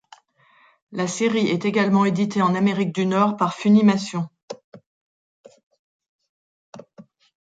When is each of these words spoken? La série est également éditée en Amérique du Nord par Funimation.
La 0.91 1.05
série 1.05 1.47
est 1.49 1.63
également 1.65 2.05
éditée 2.05 2.41
en 2.41 2.55
Amérique 2.55 2.91
du 2.91 3.05
Nord 3.05 3.37
par 3.37 3.53
Funimation. 3.53 4.27